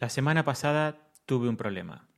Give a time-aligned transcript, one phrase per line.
[0.00, 0.96] La semana pasada
[1.26, 2.08] tuve un problema.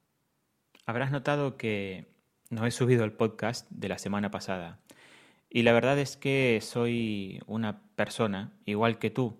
[0.86, 2.06] Habrás notado que
[2.48, 4.78] no he subido el podcast de la semana pasada.
[5.50, 9.36] Y la verdad es que soy una persona igual que tú.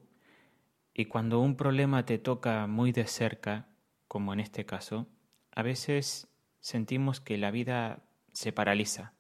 [0.93, 3.69] Y cuando un problema te toca muy de cerca,
[4.09, 5.07] como en este caso,
[5.53, 6.27] a veces
[6.59, 8.03] sentimos que la vida
[8.33, 9.13] se paraliza.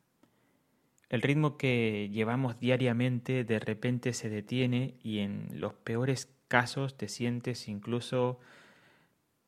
[1.11, 7.07] El ritmo que llevamos diariamente de repente se detiene y en los peores casos te
[7.07, 8.41] sientes incluso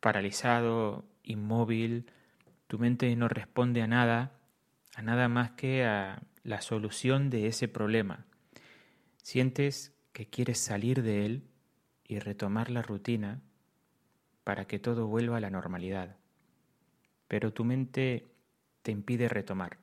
[0.04, 2.10] paralizado, inmóvil,
[2.66, 4.32] tu mente no responde a nada,
[4.94, 8.26] a nada más que a la solución de ese problema.
[9.22, 11.48] Sientes que quieres salir de él
[12.06, 13.40] y retomar la rutina
[14.44, 16.18] para que todo vuelva a la normalidad.
[17.26, 18.26] Pero tu mente
[18.82, 19.78] te impide retomar.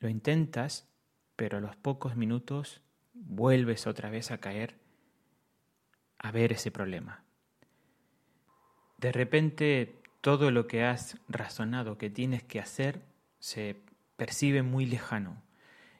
[0.00, 0.88] Lo intentas,
[1.36, 2.82] pero a los pocos minutos
[3.14, 4.80] vuelves otra vez a caer
[6.18, 7.22] a ver ese problema.
[9.02, 13.02] De repente todo lo que has razonado que tienes que hacer
[13.40, 13.82] se
[14.16, 15.42] percibe muy lejano.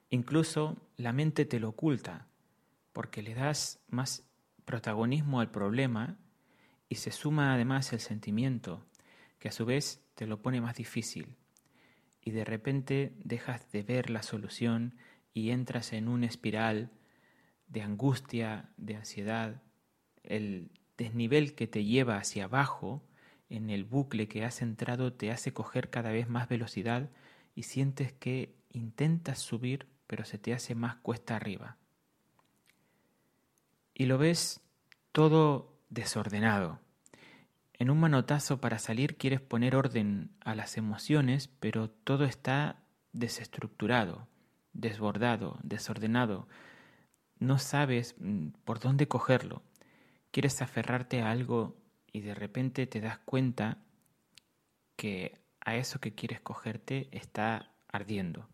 [0.08, 2.28] Incluso la mente te lo oculta,
[2.92, 4.24] porque le das más
[4.64, 6.16] protagonismo al problema
[6.88, 8.86] y se suma además el sentimiento,
[9.40, 11.34] que a su vez te lo pone más difícil.
[12.20, 14.94] Y de repente dejas de ver la solución
[15.34, 16.92] y entras en una espiral
[17.66, 19.60] de angustia, de ansiedad,
[20.22, 20.70] el
[21.02, 23.02] desnivel que te lleva hacia abajo,
[23.48, 27.10] en el bucle que has entrado, te hace coger cada vez más velocidad
[27.54, 31.76] y sientes que intentas subir, pero se te hace más cuesta arriba.
[33.94, 34.60] Y lo ves
[35.10, 36.78] todo desordenado.
[37.74, 44.28] En un manotazo para salir quieres poner orden a las emociones, pero todo está desestructurado,
[44.72, 46.46] desbordado, desordenado.
[47.38, 49.62] No sabes mm, por dónde cogerlo
[50.32, 51.76] quieres aferrarte a algo
[52.10, 53.78] y de repente te das cuenta
[54.96, 58.48] que a eso que quieres cogerte está ardiendo.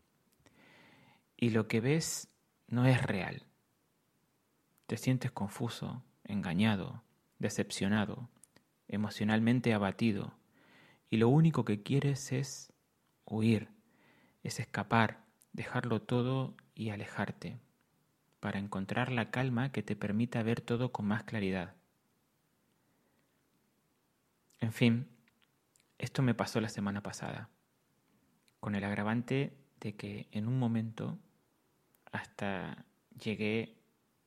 [1.37, 2.29] Y lo que ves
[2.67, 3.47] no es real.
[4.87, 7.05] Te sientes confuso, engañado,
[7.39, 8.29] decepcionado,
[8.89, 10.35] emocionalmente abatido.
[11.09, 12.73] Y lo único que quieres es
[13.25, 13.69] huir,
[14.43, 17.59] es escapar, dejarlo todo y alejarte
[18.41, 21.75] para encontrar la calma que te permita ver todo con más claridad.
[24.61, 25.09] En fin,
[25.99, 27.49] esto me pasó la semana pasada,
[28.61, 31.19] con el agravante de que en un momento
[32.13, 32.85] hasta
[33.23, 33.77] llegué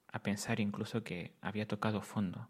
[0.08, 2.50] a pensar incluso que había tocado fondo.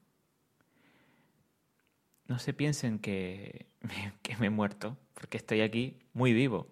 [2.25, 3.71] No se piensen que
[4.21, 6.67] que me he muerto, porque estoy aquí muy vivo.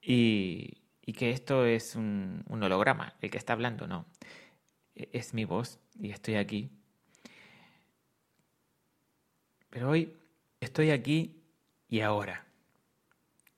[0.00, 4.06] Y, y que esto es un, holograma, el que está hablando, no.
[4.94, 6.70] E, es mi voz y estoy aquí.
[9.68, 10.16] Pero hoy
[10.60, 11.42] estoy aquí
[11.88, 12.46] y ahora.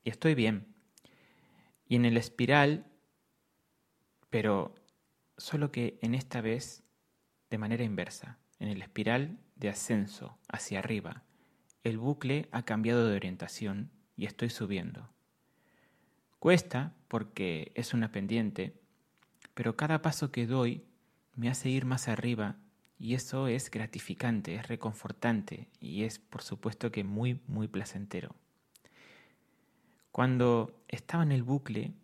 [0.02, 0.74] Y estoy bien.
[1.88, 2.84] Y en el espiral,
[4.28, 4.74] pero
[5.36, 6.82] solo que en esta vez
[7.50, 11.22] de manera inversa, en el espiral de ascenso hacia arriba,
[11.84, 15.15] el bucle ha cambiado de orientación y estoy subiendo.
[16.46, 18.72] Cuesta porque es una pendiente,
[19.54, 20.84] pero cada paso que doy
[21.34, 22.54] me hace ir más arriba
[23.00, 28.36] y eso es gratificante, es reconfortante y es por supuesto que muy, muy placentero.
[30.12, 31.94] Cuando estaba en el bucle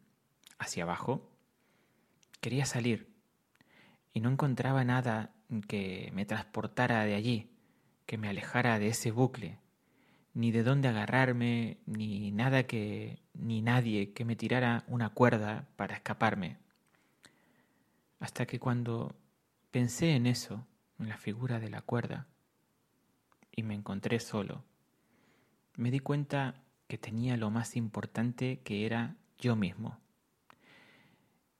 [0.58, 1.30] hacia abajo,
[2.40, 3.14] quería salir
[4.12, 5.30] y no encontraba nada
[5.68, 7.48] que me transportara de allí,
[8.06, 9.60] que me alejara de ese bucle,
[10.34, 15.96] ni de dónde agarrarme, ni nada que, ni nadie que me tirara una cuerda para
[15.96, 16.58] escaparme.
[18.20, 19.16] Hasta que cuando
[19.72, 20.64] pensé en eso,
[21.00, 22.28] en la figura de la cuerda,
[23.50, 24.64] y me encontré solo,
[25.76, 29.98] me di cuenta que tenía lo más importante que era yo mismo.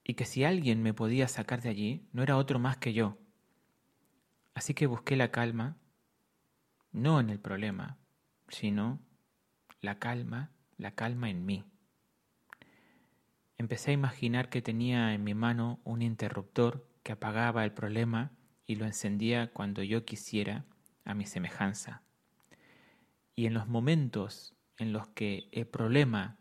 [0.04, 3.18] Y que si alguien me podía sacar de allí, no era otro más que yo.
[4.54, 5.76] Así que busqué la calma,
[6.92, 7.98] no en el problema,
[8.48, 9.00] sino
[9.80, 11.64] la calma, la calma en mí.
[13.58, 18.32] Empecé a imaginar que tenía en mi mano un interruptor que apagaba el problema
[18.66, 20.64] y lo encendía cuando yo quisiera
[21.04, 22.02] a mi semejanza.
[23.34, 26.38] Y en los momentos en los que el problema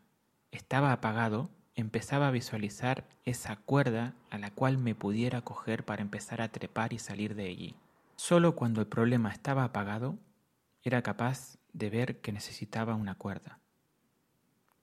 [0.52, 6.42] estaba apagado, empezaba a visualizar esa cuerda a la cual me pudiera coger para empezar
[6.42, 7.76] a trepar y salir de allí.
[8.16, 10.18] Solo cuando el problema estaba apagado,
[10.84, 13.61] era capaz de ver que necesitaba una cuerda.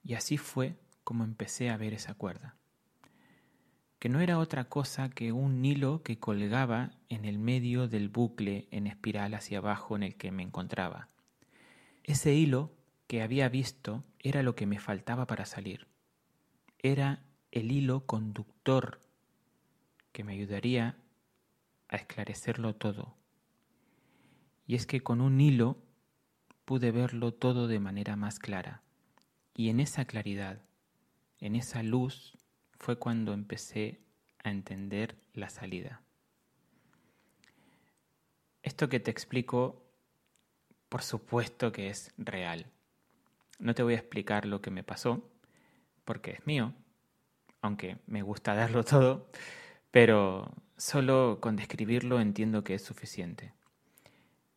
[0.09, 0.75] Y así fue
[1.05, 2.57] como empecé a ver esa cuerda.
[3.99, 8.69] que no era otra cosa que un hilo que colgaba en el medio del bucle
[8.71, 11.09] en espiral hacia abajo en el que me encontraba.
[12.05, 12.73] Ese hilo
[13.07, 15.89] que había visto era lo que me faltaba para salir.
[16.79, 19.03] Era el hilo conductor
[20.13, 20.97] que me ayudaría
[21.89, 23.15] a esclarecerlo todo.
[24.67, 25.77] Y es que con un hilo
[26.65, 28.85] pude verlo todo de manera más clara.
[29.59, 30.61] Y en esa claridad,
[31.41, 32.39] en esa luz,
[32.79, 33.99] fue cuando empecé
[34.45, 36.01] a entender la salida.
[38.63, 39.83] Esto que te explico,
[40.89, 42.67] por supuesto que es real.
[43.59, 45.29] No te voy a explicar lo que me pasó,
[46.05, 46.73] porque es mío,
[47.61, 49.29] aunque me gusta darlo todo,
[49.91, 53.53] pero solo con describirlo entiendo que es suficiente.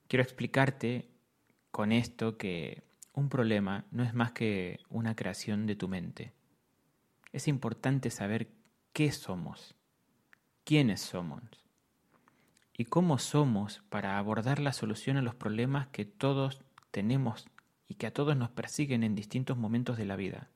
[0.07, 1.09] Quiero explicarte
[1.71, 6.34] con esto que un problema no es más que una creación de tu mente.
[7.34, 8.50] Es importante saber
[8.94, 9.75] qué somos,
[10.63, 11.42] quiénes somos
[12.78, 16.62] y cómo somos para abordar la solución a los problemas que todos
[16.92, 17.48] tenemos
[17.88, 20.50] y que a todos nos persiguen en distintos momentos de la vida.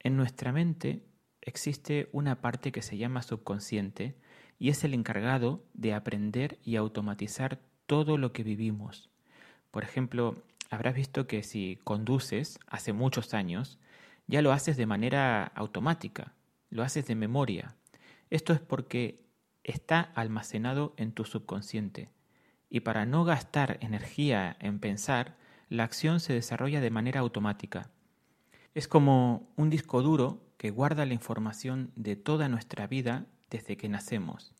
[0.00, 1.04] En nuestra mente
[1.40, 4.16] existe una parte que se llama subconsciente
[4.58, 9.10] y es el encargado de aprender y automatizar todo lo que vivimos.
[9.70, 13.78] Por ejemplo, habrás visto que si conduces hace muchos años,
[14.26, 16.34] ya lo haces de manera automática,
[16.70, 17.76] lo haces de memoria.
[18.30, 19.26] Esto es porque
[19.64, 22.10] está almacenado en tu subconsciente.
[22.70, 25.36] Y para no gastar energía en pensar,
[25.68, 27.90] la acción se desarrolla de manera automática.
[28.74, 33.88] Es como un disco duro que guarda la información de toda nuestra vida desde que
[33.88, 34.54] nacemos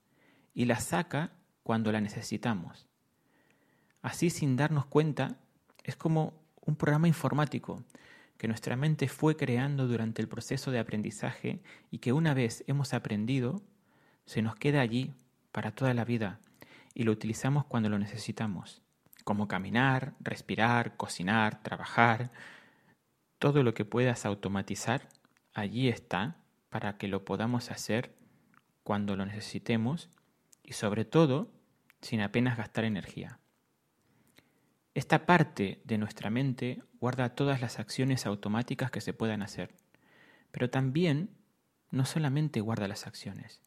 [0.53, 2.89] y la saca cuando la necesitamos.
[4.03, 5.39] Así sin darnos cuenta,
[5.91, 7.85] es como un programa informático
[8.39, 11.61] que nuestra mente fue creando durante el proceso de aprendizaje
[11.91, 13.61] y que una vez hemos aprendido,
[14.25, 15.13] se nos queda allí
[15.53, 16.39] para toda la vida
[16.95, 18.83] y lo utilizamos cuando lo necesitamos,
[19.25, 22.31] como caminar, respirar, cocinar, trabajar.
[23.41, 25.09] Todo lo que puedas automatizar,
[25.53, 26.37] allí está
[26.69, 28.15] para que lo podamos hacer
[28.85, 30.09] cuando lo necesitemos
[30.63, 31.51] y sobre todo
[32.01, 33.40] sin apenas gastar energía.
[34.95, 39.73] Esta parte de nuestra mente guarda todas las acciones automáticas que se puedan hacer,
[40.51, 41.31] pero también
[41.93, 43.63] no solamente guarda las acciones,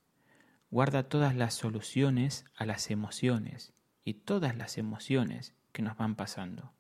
[0.69, 3.71] guarda todas las soluciones a las emociones
[4.03, 6.73] y todas las emociones que nos van pasando,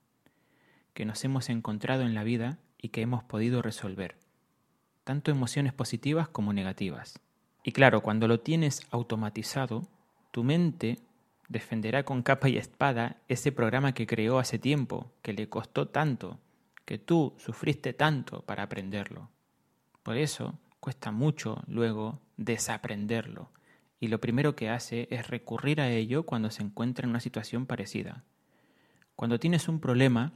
[0.93, 4.17] que nos hemos encontrado en la vida y que hemos podido resolver,
[5.05, 7.17] tanto emociones positivas como negativas.
[7.63, 9.87] Y claro, cuando lo tienes automatizado,
[10.31, 10.99] tu mente
[11.47, 16.39] defenderá con capa y espada ese programa que creó hace tiempo, que le costó tanto,
[16.85, 19.29] que tú sufriste tanto para aprenderlo.
[20.03, 23.51] Por eso cuesta mucho luego desaprenderlo,
[23.99, 27.65] y lo primero que hace es recurrir a ello cuando se encuentra en una situación
[27.65, 28.23] parecida.
[29.15, 30.33] Cuando tienes un problema,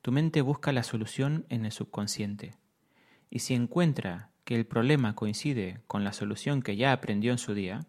[0.00, 2.54] tu mente busca la solución en el subconsciente,
[3.28, 7.52] y si encuentra que el problema coincide con la solución que ya aprendió en su
[7.52, 7.84] día,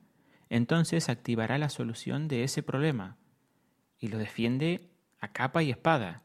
[0.50, 3.18] entonces activará la solución de ese problema
[4.00, 4.90] y lo defiende
[5.20, 6.24] a capa y espada.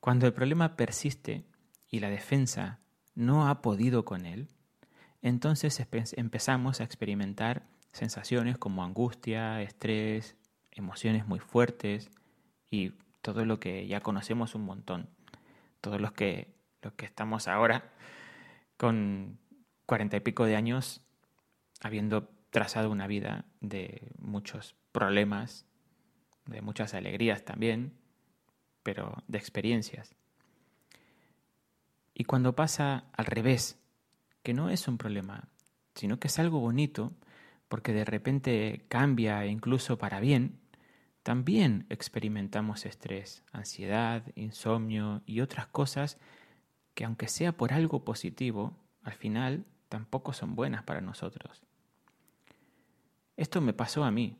[0.00, 1.44] Cuando el problema persiste
[1.88, 2.80] y la defensa
[3.14, 4.48] no ha podido con él,
[5.22, 5.80] entonces
[6.16, 7.62] empezamos a experimentar
[7.92, 10.36] sensaciones como angustia, estrés,
[10.70, 12.10] emociones muy fuertes
[12.70, 15.08] y todo lo que ya conocemos un montón.
[15.80, 17.92] Todos los que, los que estamos ahora
[18.76, 19.38] con
[19.86, 21.02] cuarenta y pico de años
[21.80, 25.64] habiendo trazado una vida de muchos problemas,
[26.44, 27.94] de muchas alegrías también,
[28.82, 30.14] pero de experiencias.
[32.14, 33.78] Y cuando pasa al revés,
[34.42, 35.48] que no es un problema,
[35.94, 37.14] sino que es algo bonito,
[37.68, 40.60] porque de repente cambia incluso para bien,
[41.22, 46.18] también experimentamos estrés, ansiedad, insomnio y otras cosas
[46.94, 51.62] que aunque sea por algo positivo, al final tampoco son buenas para nosotros.
[53.42, 54.38] Esto me pasó a mí.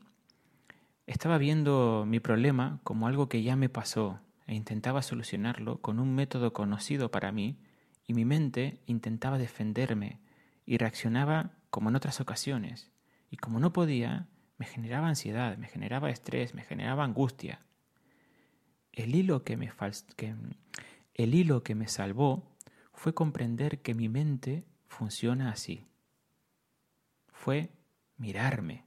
[1.07, 6.15] Estaba viendo mi problema como algo que ya me pasó e intentaba solucionarlo con un
[6.15, 7.57] método conocido para mí
[8.07, 10.21] y mi mente intentaba defenderme
[10.65, 12.93] y reaccionaba como en otras ocasiones.
[13.29, 17.59] Y como no podía, me generaba ansiedad, me generaba estrés, me generaba angustia.
[18.93, 19.69] El hilo que me,
[21.13, 22.55] el hilo que me salvó
[22.93, 25.87] fue comprender que mi mente funciona así.
[27.33, 27.69] Fue
[28.15, 28.85] mirarme,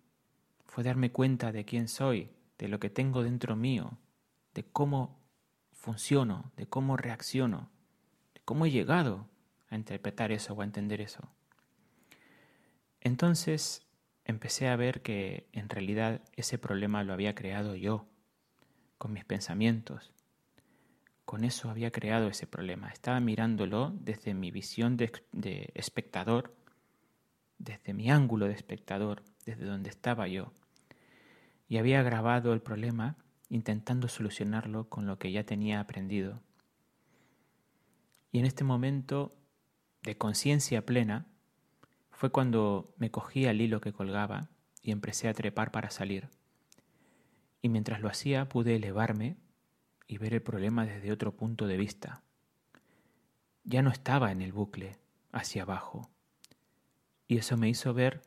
[0.76, 2.28] fue darme cuenta de quién soy,
[2.58, 3.96] de lo que tengo dentro mío,
[4.52, 5.18] de cómo
[5.72, 7.70] funciono, de cómo reacciono,
[8.34, 9.26] de cómo he llegado
[9.70, 11.30] a interpretar eso o a entender eso.
[13.00, 13.86] Entonces
[14.26, 18.06] empecé a ver que en realidad ese problema lo había creado yo,
[18.98, 20.12] con mis pensamientos.
[21.24, 22.90] Con eso había creado ese problema.
[22.90, 26.54] Estaba mirándolo desde mi visión de, de espectador,
[27.56, 30.52] desde mi ángulo de espectador, desde donde estaba yo.
[31.68, 33.16] Y había agravado el problema
[33.48, 36.42] intentando solucionarlo con lo que ya tenía aprendido.
[38.32, 39.36] Y en este momento
[40.02, 41.26] de conciencia plena
[42.10, 44.48] fue cuando me cogí al hilo que colgaba
[44.82, 46.28] y empecé a trepar para salir.
[47.62, 49.36] Y mientras lo hacía pude elevarme
[50.06, 52.22] y ver el problema desde otro punto de vista.
[53.64, 54.98] Ya no estaba en el bucle,
[55.32, 56.08] hacia abajo.
[57.26, 58.22] Y eso me hizo ver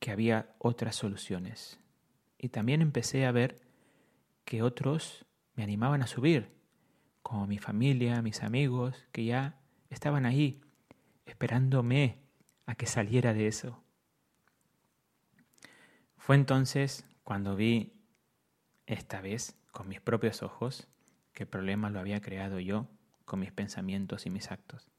[0.00, 1.78] que había otras soluciones.
[2.42, 3.62] Y también empecé a ver
[4.44, 6.50] que otros me animaban a subir,
[7.22, 10.60] como mi familia, mis amigos, que ya estaban ahí,
[11.24, 12.18] esperándome
[12.66, 13.80] a que saliera de eso.
[16.16, 17.92] Fue entonces cuando vi,
[18.86, 20.88] esta vez, con mis propios ojos,
[21.32, 22.88] que el problema lo había creado yo
[23.24, 24.90] con mis pensamientos y mis actos.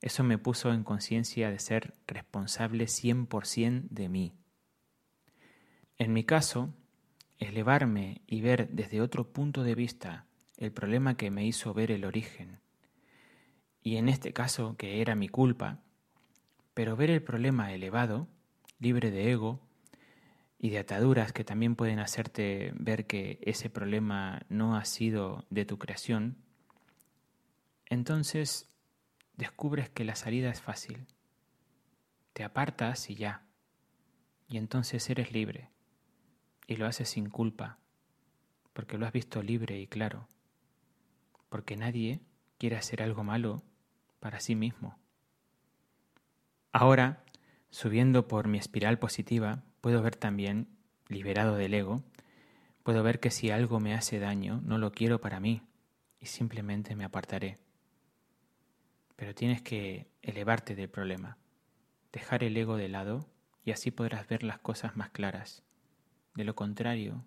[0.00, 4.34] Eso me puso en conciencia de ser responsable 100% de mí.
[6.02, 6.74] En mi caso,
[7.38, 12.04] elevarme y ver desde otro punto de vista el problema que me hizo ver el
[12.04, 12.58] origen,
[13.84, 15.78] y en este caso que era mi culpa,
[16.74, 18.26] pero ver el problema elevado,
[18.80, 19.60] libre de ego
[20.58, 25.66] y de ataduras que también pueden hacerte ver que ese problema no ha sido de
[25.66, 26.36] tu creación,
[27.86, 28.74] entonces
[29.36, 31.06] descubres que la salida es fácil.
[32.32, 33.46] Te apartas y ya.
[34.48, 35.70] Y entonces eres libre.
[36.72, 37.78] Y lo haces sin culpa,
[38.72, 40.26] porque lo has visto libre y claro.
[41.50, 42.20] Porque nadie
[42.56, 43.62] quiere hacer algo malo
[44.20, 44.96] para sí mismo.
[46.72, 47.24] Ahora,
[47.68, 50.68] subiendo por mi espiral positiva, puedo ver también,
[51.08, 52.02] liberado del ego,
[52.82, 55.60] puedo ver que si algo me hace daño, no lo quiero para mí
[56.20, 57.58] y simplemente me apartaré
[59.22, 61.38] pero tienes que elevarte del problema,
[62.10, 63.28] dejar el ego de lado
[63.64, 65.62] y así podrás ver las cosas más claras.
[66.34, 67.24] De lo contrario,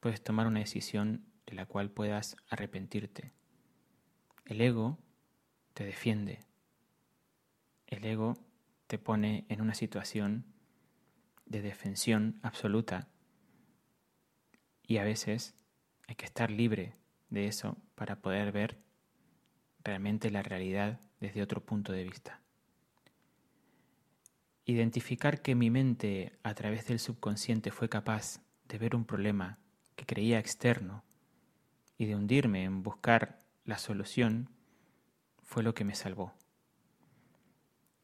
[0.00, 3.32] puedes tomar una decisión de la cual puedas arrepentirte.
[4.44, 4.98] El ego
[5.74, 6.40] te defiende.
[7.86, 8.36] El ego
[8.86, 10.46] te pone en una situación
[11.44, 13.08] de defensión absoluta
[14.82, 15.54] y a veces
[16.08, 16.96] hay que estar libre
[17.28, 18.78] de eso para poder ver
[19.84, 22.40] realmente la realidad desde otro punto de vista.
[24.68, 29.60] Identificar que mi mente a través del subconsciente fue capaz de ver un problema
[29.94, 31.04] que creía externo
[31.96, 34.50] y de hundirme en buscar la solución
[35.44, 36.34] fue lo que me salvó.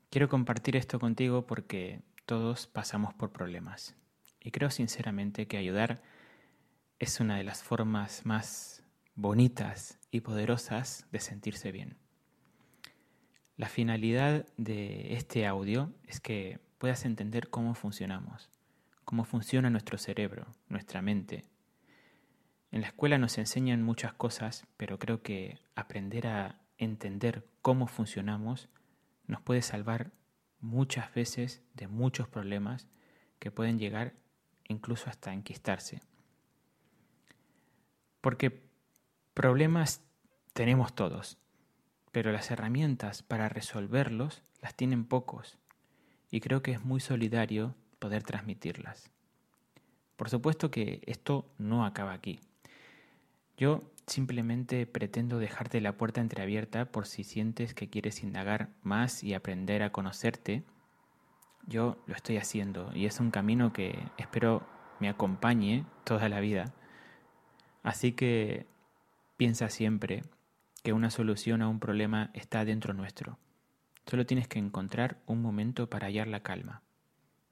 [0.09, 3.97] Quiero compartir esto contigo porque todos pasamos por problemas
[4.41, 6.01] y creo sinceramente que ayudar
[7.01, 8.85] es una de las formas más
[9.17, 12.02] bonitas y poderosas de sentirse bien.
[13.57, 18.51] La finalidad de este audio es que puedas entender cómo funcionamos,
[19.05, 21.45] cómo funciona nuestro cerebro, nuestra mente.
[22.71, 28.69] En la escuela nos enseñan muchas cosas, pero creo que aprender a entender cómo funcionamos
[29.27, 30.13] nos puede salvar
[30.61, 32.89] muchas veces de muchos problemas
[33.39, 34.15] que pueden llegar
[34.69, 36.01] incluso hasta enquistarse.
[38.21, 38.73] Porque
[39.35, 40.05] Problemas
[40.53, 41.39] tenemos todos,
[42.13, 45.59] pero las herramientas para resolverlos las tienen pocos
[46.31, 49.11] y creo que es muy solidario poder transmitirlas.
[50.17, 52.41] Por supuesto que esto no acaba aquí.
[53.57, 59.35] Yo simplemente pretendo dejarte la puerta entreabierta por si sientes que quieres indagar más y
[59.35, 60.63] aprender a conocerte.
[61.67, 64.67] Yo lo estoy haciendo y es un camino que espero
[65.01, 66.73] me acompañe toda la vida.
[67.83, 68.67] Así que
[69.43, 70.23] Piensa siempre
[70.83, 73.39] que una solución a un problema está dentro nuestro.
[74.07, 76.83] Solo tienes que encontrar un momento para hallar la calma,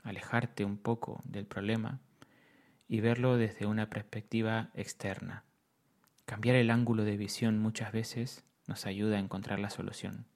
[0.02, 2.00] alejarte un poco del problema
[2.88, 5.44] y verlo desde una perspectiva externa.
[6.26, 10.26] Cambiar el ángulo de visión muchas veces nos ayuda a encontrar la solución.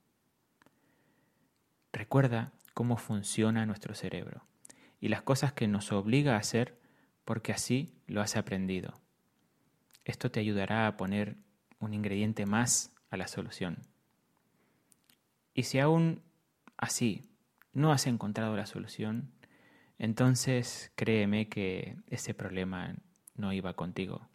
[1.93, 4.45] Recuerda cómo funciona nuestro cerebro
[5.01, 6.79] y las cosas que nos obliga a hacer
[7.25, 9.01] porque así lo has aprendido.
[10.05, 11.37] Esto te ayudará a poner
[11.85, 13.87] un ingrediente más a la solución.
[15.55, 16.23] Y si aún
[16.77, 17.31] así
[17.73, 19.33] no has encontrado la solución,
[19.99, 22.97] entonces créeme que ese problema
[23.37, 24.29] no iba contigo.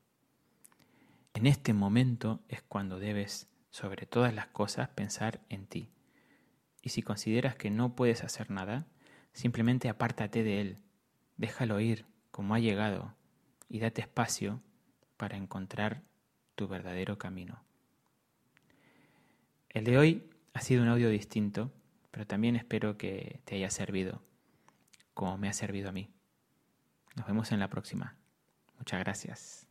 [1.33, 5.89] En este momento es cuando debes, sobre todas las cosas, pensar en ti.
[6.81, 8.87] Y si consideras que no puedes hacer nada,
[9.33, 10.77] simplemente apártate de él,
[11.37, 13.13] déjalo ir como ha llegado
[13.67, 14.61] y date espacio
[15.17, 16.03] para encontrar
[16.59, 17.63] tu verdadero camino.
[19.69, 21.71] El de hoy ha sido un audio distinto,
[22.11, 24.21] pero también espero que te haya servido,
[25.13, 26.09] como me ha servido a mí.
[27.15, 28.17] Nos vemos en la próxima.
[28.77, 29.68] Muchas gracias.